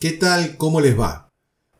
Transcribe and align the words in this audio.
¿Qué 0.00 0.12
tal? 0.12 0.56
¿Cómo 0.56 0.80
les 0.80 0.98
va? 0.98 1.28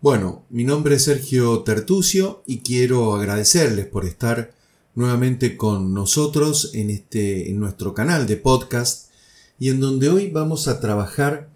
Bueno, 0.03 0.45
mi 0.51 0.65
nombre 0.65 0.97
es 0.97 1.05
Sergio 1.05 1.61
Tertucio 1.61 2.43
y 2.47 2.59
quiero 2.59 3.15
agradecerles 3.15 3.87
por 3.87 4.05
estar 4.05 4.53
nuevamente 4.95 5.57
con 5.57 5.95
nosotros 5.95 6.73
en 6.75 6.91
este 6.91 7.49
en 7.49 7.59
nuestro 7.59 7.95
canal 7.95 8.27
de 8.27 8.37
podcast 8.37 9.11
y 9.59 9.71
en 9.71 9.81
donde 9.81 10.11
hoy 10.11 10.29
vamos 10.29 10.69
a 10.69 10.81
trabajar 10.81 11.49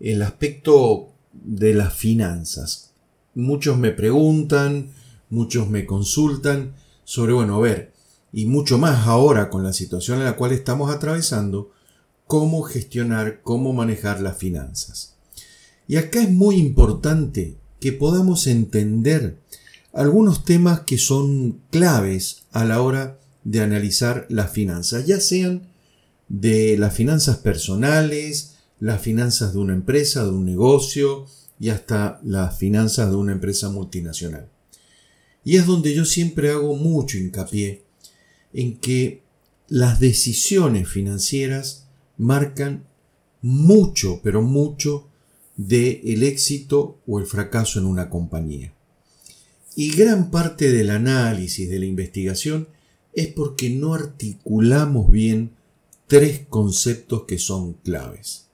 el 0.00 0.22
aspecto 0.22 1.10
de 1.34 1.74
las 1.74 1.92
finanzas. 1.92 2.94
Muchos 3.34 3.76
me 3.76 3.90
preguntan, 3.90 4.92
muchos 5.28 5.68
me 5.68 5.84
consultan 5.84 6.72
sobre, 7.04 7.34
bueno, 7.34 7.56
a 7.56 7.60
ver, 7.60 7.92
y 8.32 8.46
mucho 8.46 8.78
más 8.78 9.06
ahora 9.06 9.50
con 9.50 9.62
la 9.62 9.74
situación 9.74 10.20
en 10.20 10.24
la 10.24 10.36
cual 10.36 10.52
estamos 10.52 10.90
atravesando, 10.90 11.70
cómo 12.26 12.62
gestionar, 12.62 13.42
cómo 13.42 13.74
manejar 13.74 14.22
las 14.22 14.38
finanzas. 14.38 15.17
Y 15.88 15.96
acá 15.96 16.22
es 16.22 16.30
muy 16.30 16.56
importante 16.56 17.56
que 17.80 17.92
podamos 17.92 18.46
entender 18.46 19.40
algunos 19.92 20.44
temas 20.44 20.80
que 20.80 20.98
son 20.98 21.62
claves 21.70 22.42
a 22.52 22.64
la 22.66 22.82
hora 22.82 23.18
de 23.42 23.62
analizar 23.62 24.26
las 24.28 24.52
finanzas, 24.52 25.06
ya 25.06 25.18
sean 25.18 25.72
de 26.28 26.76
las 26.76 26.94
finanzas 26.94 27.38
personales, 27.38 28.56
las 28.78 29.00
finanzas 29.00 29.54
de 29.54 29.60
una 29.60 29.72
empresa, 29.72 30.24
de 30.24 30.30
un 30.30 30.44
negocio 30.44 31.26
y 31.58 31.70
hasta 31.70 32.20
las 32.22 32.58
finanzas 32.58 33.10
de 33.10 33.16
una 33.16 33.32
empresa 33.32 33.70
multinacional. 33.70 34.50
Y 35.42 35.56
es 35.56 35.66
donde 35.66 35.94
yo 35.94 36.04
siempre 36.04 36.50
hago 36.50 36.76
mucho 36.76 37.16
hincapié 37.16 37.84
en 38.52 38.78
que 38.78 39.22
las 39.68 40.00
decisiones 40.00 40.88
financieras 40.88 41.86
marcan 42.18 42.84
mucho, 43.40 44.20
pero 44.22 44.42
mucho 44.42 45.07
de 45.58 46.00
el 46.04 46.22
éxito 46.22 46.98
o 47.06 47.18
el 47.18 47.26
fracaso 47.26 47.78
en 47.78 47.84
una 47.84 48.08
compañía. 48.08 48.72
Y 49.76 49.90
gran 49.90 50.30
parte 50.30 50.72
del 50.72 50.88
análisis 50.88 51.68
de 51.68 51.78
la 51.78 51.86
investigación 51.86 52.68
es 53.12 53.26
porque 53.28 53.68
no 53.68 53.94
articulamos 53.94 55.10
bien 55.10 55.50
tres 56.06 56.42
conceptos 56.48 57.24
que 57.24 57.38
son 57.38 57.74
claves. 57.74 58.46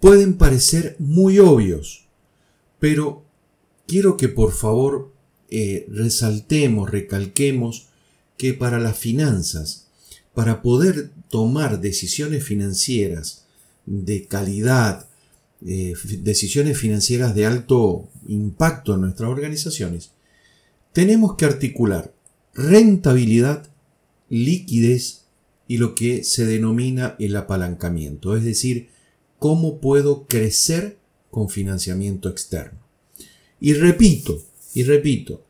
Pueden 0.00 0.36
parecer 0.36 0.96
muy 0.98 1.38
obvios, 1.38 2.04
pero 2.78 3.24
quiero 3.86 4.16
que 4.16 4.28
por 4.28 4.52
favor 4.52 5.12
eh, 5.50 5.86
resaltemos, 5.88 6.90
recalquemos 6.90 7.86
que 8.36 8.52
para 8.52 8.80
las 8.80 8.98
finanzas, 8.98 9.86
para 10.34 10.60
poder 10.60 11.10
tomar 11.28 11.80
decisiones 11.80 12.44
financieras 12.44 13.44
de 13.86 14.26
calidad, 14.26 15.08
eh, 15.66 15.94
decisiones 16.20 16.78
financieras 16.78 17.34
de 17.34 17.46
alto 17.46 18.08
impacto 18.26 18.94
en 18.94 19.02
nuestras 19.02 19.30
organizaciones, 19.30 20.10
tenemos 20.92 21.36
que 21.36 21.46
articular 21.46 22.12
rentabilidad, 22.54 23.68
liquidez 24.28 25.24
y 25.66 25.78
lo 25.78 25.94
que 25.94 26.22
se 26.22 26.46
denomina 26.46 27.16
el 27.18 27.34
apalancamiento, 27.36 28.36
es 28.36 28.44
decir, 28.44 28.88
cómo 29.38 29.80
puedo 29.80 30.26
crecer 30.26 30.98
con 31.30 31.48
financiamiento 31.48 32.28
externo. 32.28 32.78
Y 33.58 33.72
repito, 33.72 34.42
y 34.74 34.82
repito, 34.84 35.44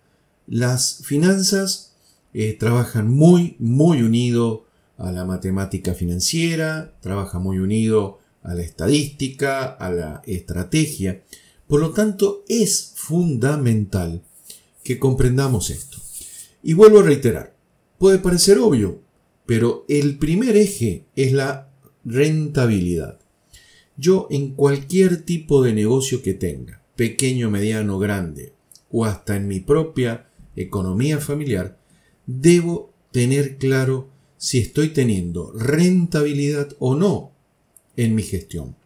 las 0.47 1.03
finanzas 1.05 1.95
eh, 2.33 2.53
trabajan 2.55 3.11
muy, 3.11 3.57
muy 3.59 4.03
unido 4.03 4.65
a 4.97 5.11
la 5.11 5.25
matemática 5.25 5.95
financiera, 5.95 6.95
trabaja 7.01 7.39
muy 7.39 7.59
unido 7.59 8.21
a 8.45 8.55
la 8.55 8.63
estadística, 8.63 9.65
a 9.65 9.91
la 9.91 10.23
estrategia. 10.27 11.25
Por 11.67 11.81
lo 11.81 11.91
tanto, 11.91 12.45
es 12.47 12.93
fundamental 12.95 14.23
que 14.85 14.99
comprendamos 14.99 15.71
esto. 15.71 15.99
Y 16.63 16.75
vuelvo 16.75 17.01
a 17.01 17.05
reiterar, 17.05 17.57
puede 17.99 18.19
parecer 18.19 18.59
obvio, 18.59 19.01
pero 19.47 19.85
el 19.89 20.19
primer 20.19 20.57
eje 20.57 21.07
es 21.17 21.33
la 21.33 21.71
rentabilidad. 22.05 23.19
Yo 23.97 24.29
en 24.31 24.55
cualquier 24.55 25.23
tipo 25.23 25.63
de 25.63 25.73
negocio 25.73 26.23
que 26.23 26.35
tenga, 26.35 26.83
pequeño, 26.97 27.51
mediano, 27.51 27.99
grande, 27.99 28.53
o 28.91 29.05
hasta 29.05 29.37
en 29.37 29.49
mi 29.49 29.61
propia 29.61 30.29
economía 30.55 31.19
familiar, 31.19 31.79
debo 32.27 32.93
tener 33.11 33.57
claro 33.57 34.09
si 34.37 34.59
estoy 34.59 34.91
teniendo 34.91 35.53
rentabilidad 35.53 36.75
o 36.79 36.95
no 36.95 37.34
en 37.97 38.15
mi 38.15 38.23
gestión. 38.23 38.77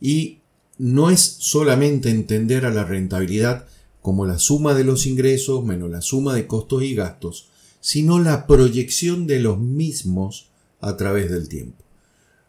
Y 0.00 0.40
no 0.78 1.10
es 1.10 1.20
solamente 1.20 2.10
entender 2.10 2.64
a 2.64 2.70
la 2.70 2.84
rentabilidad 2.84 3.66
como 4.00 4.26
la 4.26 4.38
suma 4.38 4.74
de 4.74 4.84
los 4.84 5.06
ingresos 5.06 5.64
menos 5.64 5.90
la 5.90 6.00
suma 6.00 6.34
de 6.34 6.46
costos 6.46 6.82
y 6.82 6.94
gastos, 6.94 7.50
sino 7.80 8.18
la 8.20 8.46
proyección 8.46 9.26
de 9.26 9.40
los 9.40 9.58
mismos 9.58 10.50
a 10.80 10.96
través 10.96 11.30
del 11.30 11.48
tiempo. 11.48 11.84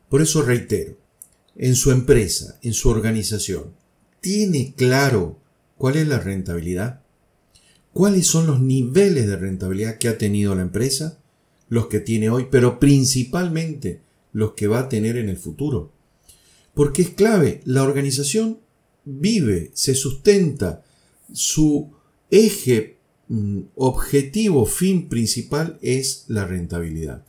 Por 0.10 0.22
eso 0.22 0.42
reitero, 0.42 0.98
en 1.56 1.76
su 1.76 1.92
empresa, 1.92 2.58
en 2.62 2.74
su 2.74 2.90
organización, 2.90 3.74
¿tiene 4.22 4.74
claro 4.76 5.38
cuál 5.78 5.98
es 5.98 6.08
la 6.08 6.20
rentabilidad? 6.20 7.02
¿Cuáles 7.94 8.28
son 8.28 8.48
los 8.48 8.62
niveles 8.62 9.28
de 9.28 9.36
rentabilidad 9.36 9.98
que 9.98 10.08
ha 10.08 10.18
tenido 10.18 10.56
la 10.56 10.62
empresa? 10.62 11.20
Los 11.68 11.88
que 11.88 12.00
tiene 12.00 12.30
hoy, 12.30 12.48
pero 12.50 12.80
principalmente 12.80 14.02
los 14.32 14.54
que 14.54 14.68
va 14.68 14.80
a 14.80 14.90
tener 14.90 15.18
en 15.18 15.30
el 15.30 15.38
futuro. 15.38 15.92
Porque 16.74 17.02
es 17.02 17.10
clave, 17.10 17.62
la 17.66 17.84
organización 17.84 18.60
vive, 19.06 19.72
se 19.74 19.96
sustenta, 19.96 20.84
su 21.34 21.92
eje, 22.32 22.98
mm, 23.28 23.62
objetivo, 23.76 24.66
fin 24.66 25.10
principal 25.10 25.78
es 25.82 26.26
la 26.28 26.46
rentabilidad. 26.46 27.26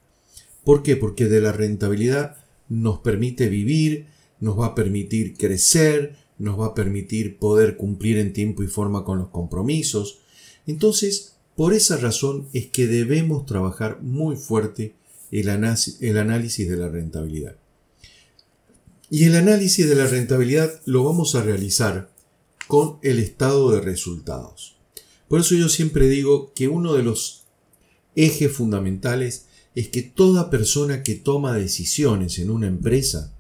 ¿Por 0.65 0.83
qué? 0.83 0.97
Porque 0.97 1.27
de 1.27 1.41
la 1.41 1.53
rentabilidad 1.53 2.37
nos 2.69 3.01
permite 3.01 3.49
vivir, 3.49 4.07
nos 4.41 4.59
va 4.59 4.67
a 4.67 4.75
permitir 4.75 5.37
crecer, 5.37 6.17
nos 6.39 6.59
va 6.59 6.67
a 6.67 6.75
permitir 6.75 7.39
poder 7.39 7.77
cumplir 7.77 8.19
en 8.19 8.33
tiempo 8.33 8.63
y 8.63 8.67
forma 8.67 9.05
con 9.05 9.19
los 9.19 9.29
compromisos. 9.29 10.21
Entonces, 10.67 11.37
por 11.57 11.75
esa 11.75 11.97
razón 11.97 12.49
es 12.53 12.69
que 12.69 12.87
debemos 12.87 13.45
trabajar 13.45 14.01
muy 14.03 14.37
fuerte 14.37 14.95
el, 15.31 15.49
análisis 15.49 16.69
de 16.69 16.77
la 16.77 16.89
rentabilidad. 16.89 17.57
Y 19.11 19.25
el 19.25 19.37
análisis 19.37 19.89
de 19.89 19.95
la 19.95 20.07
rentabilidad 20.07 20.81
lo 20.85 21.05
vamos 21.05 21.35
a 21.35 21.43
realizar 21.43 22.11
con 22.69 22.99
el 23.03 23.19
estado 23.19 23.73
de 23.73 23.81
resultados. 23.81 24.77
Por 25.29 25.41
eso 25.41 25.55
yo 25.55 25.69
siempre 25.69 26.09
digo 26.09 26.53
que 26.55 26.69
uno 26.69 26.95
de 26.95 27.03
los 27.03 27.45
ejes 28.15 28.53
fundamentales 28.53 29.47
es 29.75 29.89
que 29.89 30.03
toda 30.03 30.51
persona 30.51 31.03
que 31.03 31.15
toma 31.15 31.57
decisiones 31.57 32.39
en 32.39 32.51
una 32.51 32.67
empresa, 32.67 33.33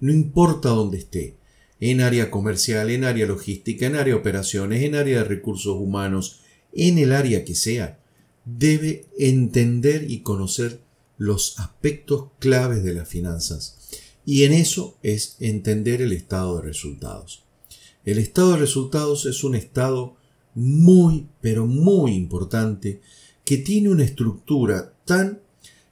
no 0.00 0.12
importa 0.12 0.70
dónde 0.70 0.98
esté, 0.98 1.36
en 1.80 2.00
área 2.00 2.30
comercial, 2.30 2.90
en 2.90 3.04
área 3.04 3.26
logística, 3.26 3.86
en 3.86 3.96
área 3.96 4.16
operaciones, 4.16 4.82
en 4.82 4.94
área 4.94 5.18
de 5.18 5.24
recursos 5.24 5.76
humanos, 5.76 6.40
en 6.72 6.98
el 6.98 7.12
área 7.12 7.44
que 7.44 7.54
sea, 7.54 8.00
debe 8.44 9.06
entender 9.18 10.10
y 10.10 10.20
conocer 10.20 10.80
los 11.16 11.58
aspectos 11.58 12.30
claves 12.38 12.82
de 12.82 12.94
las 12.94 13.08
finanzas. 13.08 13.78
Y 14.26 14.44
en 14.44 14.52
eso 14.52 14.96
es 15.02 15.36
entender 15.40 16.02
el 16.02 16.12
estado 16.12 16.56
de 16.56 16.62
resultados. 16.62 17.44
El 18.04 18.18
estado 18.18 18.52
de 18.52 18.58
resultados 18.58 19.26
es 19.26 19.44
un 19.44 19.54
estado 19.54 20.16
muy, 20.54 21.28
pero 21.40 21.66
muy 21.66 22.14
importante 22.14 23.00
que 23.44 23.58
tiene 23.58 23.90
una 23.90 24.04
estructura 24.04 24.94
tan 25.04 25.40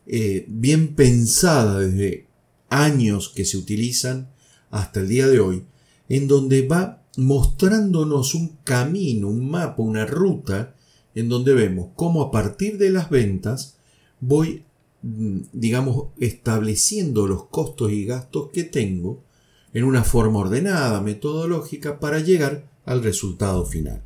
eh, 0.07 0.45
bien 0.49 0.95
pensada 0.95 1.81
desde 1.81 2.27
años 2.69 3.29
que 3.35 3.45
se 3.45 3.59
utilizan 3.59 4.31
hasta 4.71 5.01
el 5.01 5.09
día 5.09 5.29
de 5.29 5.41
hoy, 5.41 5.65
en 6.09 6.29
donde 6.29 6.67
va 6.67 7.03
mostrándonos 7.17 8.35
un 8.35 8.57
camino, 8.65 9.29
un 9.29 9.51
mapa, 9.51 9.83
una 9.83 10.07
ruta, 10.07 10.75
en 11.15 11.29
donde 11.29 11.53
vemos 11.53 11.91
cómo 11.95 12.23
a 12.23 12.31
partir 12.31 12.79
de 12.79 12.91
las 12.91 13.11
ventas 13.11 13.77
voy 14.21 14.65
digamos, 15.03 16.09
estableciendo 16.19 17.27
los 17.27 17.47
costos 17.47 17.93
y 17.93 18.05
gastos 18.05 18.51
que 18.53 18.65
tengo 18.65 19.25
en 19.73 19.85
una 19.85 20.05
forma 20.05 20.39
ordenada, 20.41 21.01
metodológica, 21.01 21.99
para 21.99 22.21
llegar 22.21 22.71
al 22.85 23.03
resultado 23.03 23.65
final. 23.65 24.05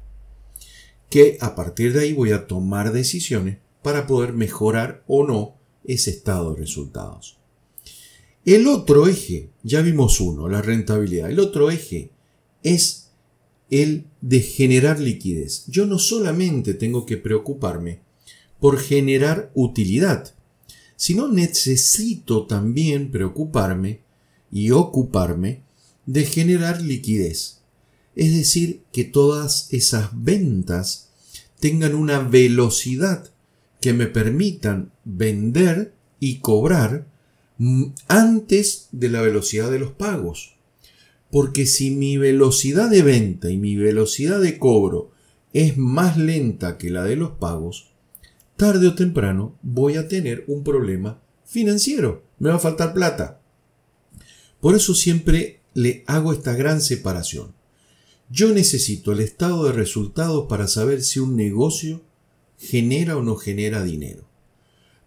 Que 1.11 1.39
a 1.41 1.55
partir 1.55 1.93
de 1.93 2.01
ahí 2.01 2.13
voy 2.13 2.33
a 2.33 2.47
tomar 2.47 2.93
decisiones 2.93 3.59
para 3.83 4.07
poder 4.07 4.33
mejorar 4.33 5.05
o 5.07 5.27
no 5.27 5.57
ese 5.85 6.11
estado 6.11 6.55
de 6.55 6.61
resultados. 6.61 7.39
El 8.45 8.69
otro 8.69 9.09
eje, 9.09 9.51
ya 9.63 9.83
vimos 9.83 10.21
uno, 10.21 10.49
la 10.49 10.63
rentabilidad. 10.63 11.31
El 11.31 11.41
otro 11.41 11.71
eje 11.71 12.13
es 12.63 13.11
el 13.71 14.07
de 14.21 14.41
generar 14.41 15.01
liquidez. 15.01 15.65
Yo 15.67 15.85
no 15.85 15.99
solamente 15.99 16.75
tengo 16.75 17.07
que 17.07 17.17
preocuparme 17.17 18.01
por 18.61 18.79
generar 18.79 19.51
utilidad, 19.55 20.36
sino 20.97 21.29
necesito 21.29 22.47
también 22.47 23.11
preocuparme 23.11 24.01
y 24.51 24.71
ocuparme 24.71 25.63
de 26.07 26.25
generar 26.25 26.81
liquidez. 26.81 27.61
Es 28.15 28.35
decir, 28.35 28.83
que 28.93 29.05
todas 29.05 29.69
esas 29.73 30.11
ventas 30.13 31.11
tengan 31.61 31.95
una 31.95 32.21
velocidad 32.21 33.31
que 33.81 33.93
me 33.93 34.07
permitan 34.07 34.93
vender 35.05 35.95
y 36.19 36.39
cobrar 36.39 37.07
antes 38.09 38.89
de 38.93 39.09
la 39.11 39.21
velocidad 39.21 39.71
de 39.71 39.79
los 39.79 39.93
pagos. 39.93 40.55
Porque 41.31 41.67
si 41.67 41.91
mi 41.91 42.17
velocidad 42.17 42.89
de 42.89 43.03
venta 43.03 43.51
y 43.51 43.59
mi 43.59 43.77
velocidad 43.77 44.41
de 44.41 44.59
cobro 44.59 45.11
es 45.53 45.77
más 45.77 46.17
lenta 46.17 46.79
que 46.79 46.91
la 46.91 47.05
de 47.05 47.17
los 47.17 47.33
pagos, 47.33 47.91
tarde 48.57 48.89
o 48.89 48.95
temprano 48.95 49.59
voy 49.63 49.97
a 49.97 50.09
tener 50.09 50.45
un 50.49 50.65
problema 50.65 51.23
financiero. 51.45 52.25
Me 52.39 52.51
va 52.51 52.57
a 52.57 52.61
faltar 52.61 52.93
plata. 52.93 53.41
Por 54.61 54.75
eso 54.75 54.95
siempre 54.95 55.61
le 55.75 56.05
hago 56.07 56.33
esta 56.33 56.55
gran 56.55 56.81
separación. 56.81 57.55
Yo 58.29 58.53
necesito 58.53 59.13
el 59.13 59.21
estado 59.21 59.65
de 59.65 59.73
resultados 59.73 60.47
para 60.49 60.67
saber 60.67 61.03
si 61.03 61.21
un 61.21 61.37
negocio 61.37 62.03
genera 62.59 63.17
o 63.17 63.23
no 63.23 63.37
genera 63.37 63.85
dinero. 63.85 64.27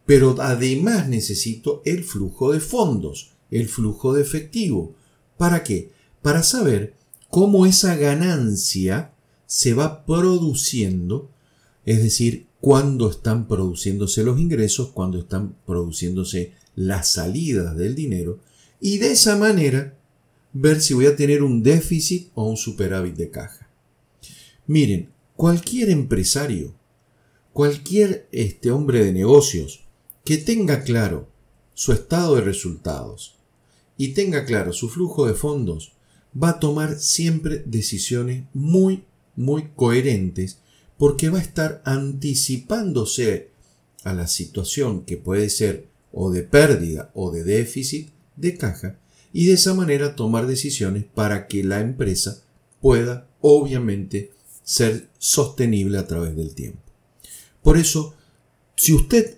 Pero 0.06 0.36
además 0.40 1.10
necesito 1.10 1.82
el 1.86 2.04
flujo 2.04 2.54
de 2.54 2.60
fondos, 2.60 3.32
el 3.52 3.68
flujo 3.68 4.14
de 4.14 4.22
efectivo. 4.22 4.96
¿Para 5.38 5.64
qué? 5.64 5.92
Para 6.22 6.44
saber 6.44 6.96
cómo 7.30 7.66
esa 7.66 7.96
ganancia 7.96 9.14
se 9.46 9.74
va 9.74 10.06
produciendo, 10.06 11.30
es 11.86 12.02
decir, 12.02 12.49
cuándo 12.62 13.10
están 13.10 13.48
produciéndose 13.48 14.24
los 14.24 14.40
ingresos, 14.40 14.90
cuándo 14.90 15.20
están 15.20 15.56
produciéndose 15.66 16.54
las 16.76 17.10
salidas 17.10 17.76
del 17.78 17.96
dinero, 17.96 18.40
y 18.82 18.98
de 18.98 19.12
esa 19.12 19.36
manera 19.38 19.98
ver 20.54 20.82
si 20.82 20.94
voy 20.94 21.06
a 21.06 21.16
tener 21.16 21.44
un 21.44 21.64
déficit 21.64 22.30
o 22.34 22.50
un 22.50 22.58
superávit 22.58 23.16
de 23.16 23.30
caja. 23.30 23.70
Miren, 24.68 25.10
cualquier 25.36 25.90
empresario, 25.90 26.74
cualquier 27.54 28.28
este 28.32 28.72
hombre 28.72 29.04
de 29.04 29.12
negocios 29.12 29.86
que 30.26 30.38
tenga 30.38 30.84
claro 30.84 31.30
su 31.74 31.92
estado 31.92 32.36
de 32.36 32.42
resultados 32.42 33.38
y 33.98 34.10
tenga 34.10 34.46
claro 34.46 34.74
su 34.74 34.90
flujo 34.90 35.28
de 35.28 35.34
fondos, 35.34 35.94
va 36.42 36.50
a 36.50 36.60
tomar 36.60 37.00
siempre 37.00 37.64
decisiones 37.66 38.46
muy, 38.54 39.04
muy 39.36 39.70
coherentes 39.76 40.60
porque 41.00 41.30
va 41.30 41.40
a 41.40 41.42
estar 41.42 41.82
anticipándose 41.86 43.52
a 44.04 44.14
la 44.14 44.28
situación 44.28 45.06
que 45.06 45.16
puede 45.16 45.50
ser 45.50 45.88
o 46.12 46.30
de 46.30 46.44
pérdida 46.44 47.10
o 47.14 47.32
de 47.32 47.46
déficit 47.46 48.10
de 48.36 48.58
caja 48.58 49.00
y 49.32 49.46
de 49.48 49.54
esa 49.54 49.74
manera 49.74 50.18
tomar 50.18 50.46
decisiones 50.46 51.06
para 51.06 51.48
que 51.48 51.64
la 51.64 51.80
empresa 51.80 52.44
pueda 52.82 53.30
obviamente 53.40 54.32
ser 54.62 55.08
sostenible 55.18 55.98
a 55.98 56.06
través 56.06 56.36
del 56.36 56.54
tiempo. 56.54 56.82
Por 57.64 57.78
eso, 57.78 58.14
si 58.76 58.92
usted 58.92 59.38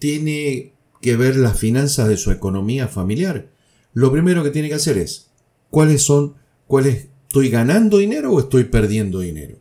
tiene 0.00 0.72
que 1.00 1.16
ver 1.16 1.36
las 1.36 1.56
finanzas 1.56 2.08
de 2.08 2.16
su 2.16 2.32
economía 2.32 2.88
familiar, 2.88 3.48
lo 3.94 4.10
primero 4.10 4.42
que 4.42 4.50
tiene 4.50 4.68
que 4.68 4.74
hacer 4.74 4.98
es, 4.98 5.28
¿cuáles 5.70 6.02
son, 6.02 6.34
cuáles, 6.66 7.06
estoy 7.28 7.50
ganando 7.50 7.98
dinero 7.98 8.32
o 8.32 8.40
estoy 8.40 8.64
perdiendo 8.64 9.20
dinero? 9.20 9.58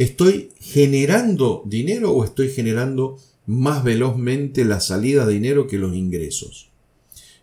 ¿Estoy 0.00 0.52
generando 0.58 1.62
dinero 1.66 2.12
o 2.12 2.24
estoy 2.24 2.48
generando 2.48 3.18
más 3.44 3.84
velozmente 3.84 4.64
la 4.64 4.80
salida 4.80 5.26
de 5.26 5.34
dinero 5.34 5.66
que 5.66 5.76
los 5.76 5.94
ingresos? 5.94 6.70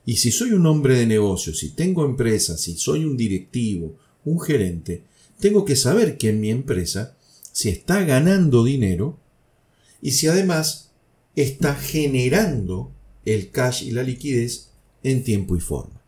Y 0.07 0.15
si 0.15 0.31
soy 0.31 0.53
un 0.53 0.65
hombre 0.65 0.97
de 0.97 1.05
negocios, 1.05 1.59
si 1.59 1.75
tengo 1.75 2.03
empresa, 2.03 2.57
si 2.57 2.75
soy 2.75 3.05
un 3.05 3.15
directivo, 3.15 3.99
un 4.25 4.39
gerente, 4.39 5.03
tengo 5.39 5.65
que 5.65 5.75
saber 5.75 6.17
que 6.17 6.29
en 6.29 6.41
mi 6.41 6.49
empresa 6.49 7.15
si 7.51 7.69
está 7.69 8.03
ganando 8.03 8.63
dinero 8.63 9.19
y 10.01 10.13
si 10.13 10.25
además 10.25 10.93
está 11.35 11.75
generando 11.75 12.91
el 13.23 13.51
cash 13.51 13.83
y 13.83 13.91
la 13.91 14.01
liquidez 14.01 14.71
en 15.03 15.23
tiempo 15.23 15.55
y 15.55 15.59
forma. 15.59 16.01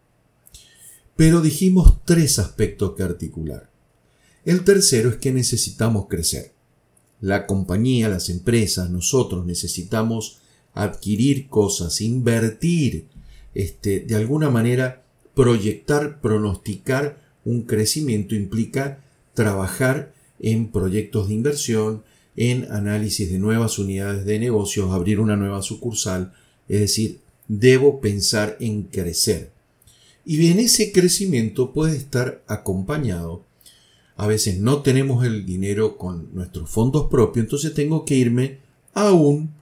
Pero 1.16 1.42
dijimos 1.42 2.04
tres 2.06 2.40
aspectos 2.40 2.95
que 2.95 3.04
articular. 3.04 3.69
El 4.50 4.63
tercero 4.63 5.10
es 5.10 5.18
que 5.18 5.31
necesitamos 5.31 6.07
crecer. 6.07 6.54
La 7.22 7.46
compañía, 7.46 8.10
las 8.10 8.31
empresas, 8.31 8.90
nosotros 8.90 9.46
necesitamos 9.46 10.40
adquirir 10.74 11.50
cosas, 11.50 12.01
invertir, 12.01 13.06
este, 13.54 14.00
de 14.00 14.16
alguna 14.16 14.50
manera 14.50 15.04
proyectar, 15.36 16.19
pronosticar 16.19 17.22
un 17.46 17.62
crecimiento 17.62 18.34
implica 18.34 19.04
trabajar 19.36 20.16
en 20.40 20.72
proyectos 20.72 21.28
de 21.28 21.36
inversión, 21.36 22.04
en 22.36 22.72
análisis 22.72 23.30
de 23.30 23.38
nuevas 23.38 23.78
unidades 23.78 24.25
de 24.25 24.40
negocios, 24.40 24.90
abrir 24.90 25.19
una 25.19 25.36
nueva 25.36 25.62
sucursal, 25.62 26.34
es 26.68 26.80
decir, 26.80 27.19
debo 27.48 28.02
pensar 28.02 28.57
en 28.60 28.81
crecer. 28.81 29.52
Y 30.25 30.38
bien, 30.38 30.57
ese 30.57 30.92
crecimiento 30.92 31.72
puede 31.72 31.95
estar 31.95 32.42
acompañado. 32.48 33.48
A 34.19 34.27
veces 34.27 34.60
no 34.60 34.81
tenemos 34.81 35.25
el 35.25 35.45
dinero 35.45 35.98
con 35.98 36.36
nuestros 36.36 36.69
fondos 36.69 37.07
propios, 37.10 37.45
entonces 37.45 37.74
tengo 37.74 38.04
que 38.04 38.16
irme 38.16 38.60
a 38.94 39.13
un 39.13 39.54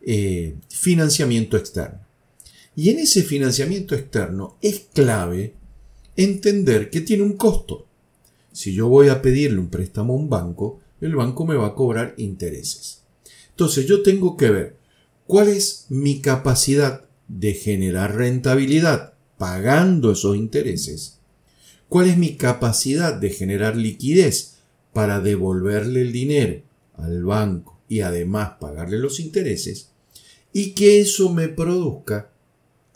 eh, 0.00 0.56
financiamiento 0.68 1.56
externo. 1.56 2.00
Y 2.74 2.90
en 2.90 2.98
ese 2.98 3.22
financiamiento 3.22 3.94
externo 3.94 4.56
es 4.60 4.86
clave 4.92 5.54
entender 6.16 6.90
que 6.90 7.00
tiene 7.02 7.22
un 7.22 7.34
costo. 7.34 7.86
Si 8.50 8.74
yo 8.74 8.88
voy 8.88 9.06
a 9.06 9.22
pedirle 9.22 9.60
un 9.60 9.70
préstamo 9.70 10.14
a 10.14 10.16
un 10.16 10.28
banco, 10.28 10.80
el 11.00 11.14
banco 11.14 11.46
me 11.46 11.54
va 11.54 11.68
a 11.68 11.74
cobrar 11.76 12.14
intereses. 12.16 13.02
Entonces 13.50 13.86
yo 13.86 14.02
tengo 14.02 14.36
que 14.36 14.50
ver 14.50 14.76
cuál 15.28 15.46
es 15.46 15.86
mi 15.90 16.20
capacidad 16.20 17.04
de 17.28 17.54
generar 17.54 18.16
rentabilidad 18.16 19.14
pagando 19.38 20.10
esos 20.10 20.36
intereses, 20.36 21.20
cuál 21.92 22.08
es 22.08 22.16
mi 22.16 22.36
capacidad 22.36 23.12
de 23.12 23.28
generar 23.28 23.76
liquidez 23.76 24.54
para 24.94 25.20
devolverle 25.20 26.00
el 26.00 26.10
dinero 26.10 26.62
al 26.94 27.22
banco 27.22 27.80
y 27.86 28.00
además 28.00 28.52
pagarle 28.58 28.98
los 28.98 29.20
intereses, 29.20 29.90
y 30.54 30.70
que 30.70 31.02
eso 31.02 31.30
me 31.34 31.48
produzca, 31.48 32.30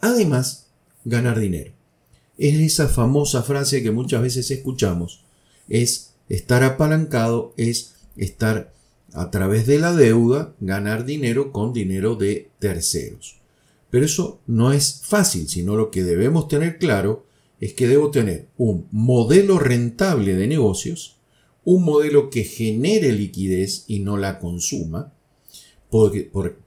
además, 0.01 0.69
ganar 1.05 1.39
dinero. 1.39 1.75
Es 2.39 2.55
esa 2.59 2.89
famosa 2.89 3.43
frase 3.43 3.83
que 3.83 3.91
muchas 3.91 4.23
veces 4.23 4.51
escuchamos, 4.51 5.27
es 5.69 6.15
estar 6.31 6.65
apalancado, 6.65 7.53
es 7.59 7.97
estar 8.17 8.73
a 9.13 9.31
través 9.31 9.67
de 9.67 9.79
la 9.79 9.93
deuda, 9.93 10.55
ganar 10.59 11.05
dinero 11.05 11.53
con 11.53 11.75
dinero 11.75 12.15
de 12.15 12.49
terceros. 12.61 13.37
Pero 13.91 14.07
eso 14.07 14.41
no 14.47 14.73
es 14.73 15.03
fácil, 15.05 15.51
sino 15.51 15.77
lo 15.77 15.91
que 15.91 16.03
debemos 16.03 16.49
tener 16.49 16.79
claro 16.79 17.26
es 17.61 17.73
que 17.73 17.89
debo 17.89 18.11
tener 18.11 18.49
un 18.57 18.87
modelo 18.91 19.59
rentable 19.59 20.35
de 20.35 20.47
negocios, 20.47 21.19
un 21.65 21.85
modelo 21.85 22.31
que 22.31 22.45
genere 22.45 23.13
liquidez 23.13 23.85
y 23.87 24.01
no 24.01 24.17
la 24.17 24.39
consuma, 24.39 25.13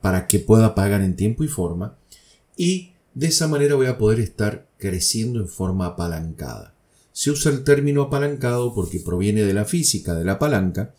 para 0.02 0.28
que 0.28 0.40
pueda 0.40 0.76
pagar 0.76 1.02
en 1.02 1.16
tiempo 1.16 1.44
y 1.44 1.48
forma, 1.48 1.98
y 2.58 2.94
de 3.14 3.28
esa 3.28 3.48
manera 3.48 3.76
voy 3.76 3.88
a 3.88 3.98
poder 3.98 4.20
estar 4.20 4.68
creciendo 4.78 5.40
en 5.40 5.48
forma 5.48 5.86
apalancada. 5.86 6.76
Se 7.12 7.32
usa 7.32 7.52
el 7.52 7.64
término 7.64 8.04
apalancado 8.04 8.74
porque 8.74 9.00
proviene 9.00 9.44
de 9.44 9.54
la 9.54 9.66
física 9.66 10.16
de 10.16 10.26
la 10.26 10.40
palanca, 10.40 10.94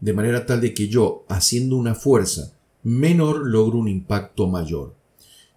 de 0.00 0.12
manera 0.12 0.46
tal 0.46 0.60
de 0.60 0.74
que 0.74 0.88
yo, 0.88 1.24
haciendo 1.28 1.76
una 1.76 1.94
fuerza 1.94 2.52
menor, 2.82 3.46
logro 3.46 3.78
un 3.78 3.88
impacto 3.88 4.46
mayor. 4.46 4.94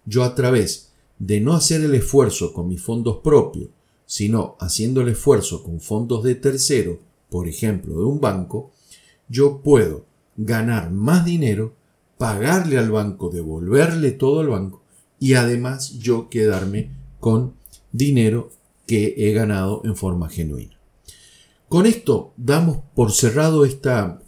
Yo 0.04 0.24
a 0.24 0.34
través 0.34 0.89
de 1.20 1.40
no 1.40 1.54
hacer 1.54 1.82
el 1.82 1.94
esfuerzo 1.94 2.52
con 2.52 2.66
mis 2.66 2.82
fondos 2.82 3.18
propios, 3.22 3.68
sino 4.06 4.56
haciendo 4.58 5.02
el 5.02 5.08
esfuerzo 5.10 5.62
con 5.62 5.80
fondos 5.80 6.24
de 6.24 6.34
tercero, 6.34 6.98
por 7.28 7.46
ejemplo, 7.46 7.94
de 7.94 8.04
un 8.04 8.20
banco, 8.20 8.72
yo 9.28 9.60
puedo 9.62 10.04
ganar 10.36 10.90
más 10.90 11.24
dinero, 11.24 11.74
pagarle 12.18 12.76
al 12.76 12.90
banco, 12.90 13.30
devolverle 13.30 14.10
todo 14.10 14.40
al 14.40 14.48
banco 14.48 14.82
y 15.20 15.34
además 15.34 15.98
yo 15.98 16.28
quedarme 16.28 16.90
con 17.20 17.54
dinero 17.92 18.50
que 18.88 19.14
he 19.16 19.32
ganado 19.32 19.82
en 19.84 19.94
forma 19.94 20.28
genuina. 20.28 20.76
Con 21.68 21.86
esto 21.86 22.32
damos 22.36 22.78
por 22.96 23.12
cerrado 23.12 23.64
esta 23.64 24.20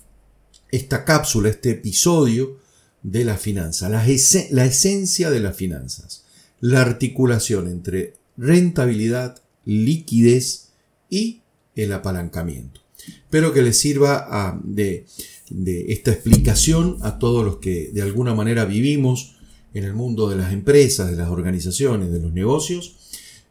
esta 0.72 1.04
cápsula, 1.04 1.50
este 1.50 1.70
episodio 1.72 2.58
de 3.02 3.24
la 3.24 3.36
finanza, 3.36 3.88
la, 3.88 4.04
la 4.50 4.64
esencia 4.64 5.30
de 5.30 5.40
las 5.40 5.54
finanzas, 5.54 6.21
la 6.62 6.80
articulación 6.80 7.66
entre 7.66 8.14
rentabilidad, 8.38 9.42
liquidez 9.64 10.68
y 11.10 11.42
el 11.74 11.92
apalancamiento. 11.92 12.80
Espero 13.24 13.52
que 13.52 13.62
les 13.62 13.76
sirva 13.76 14.60
de, 14.62 15.04
de, 15.50 15.92
esta 15.92 16.12
explicación 16.12 16.98
a 17.02 17.18
todos 17.18 17.44
los 17.44 17.56
que 17.56 17.90
de 17.92 18.02
alguna 18.02 18.34
manera 18.34 18.64
vivimos 18.64 19.36
en 19.74 19.82
el 19.82 19.92
mundo 19.92 20.30
de 20.30 20.36
las 20.36 20.52
empresas, 20.52 21.10
de 21.10 21.16
las 21.16 21.30
organizaciones, 21.30 22.12
de 22.12 22.20
los 22.20 22.32
negocios. 22.32 22.96